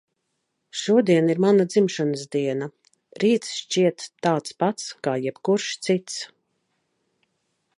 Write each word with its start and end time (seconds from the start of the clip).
Šodien 0.83 1.27
ir 1.33 1.41
mana 1.43 1.65
dzimšanas 1.73 2.23
diena. 2.35 2.69
Rīts 3.25 3.51
šķiet 3.59 4.07
tāds 4.29 4.57
pats 4.65 4.89
kā 5.09 5.15
jebkurš 5.27 5.69
cits. 5.89 6.17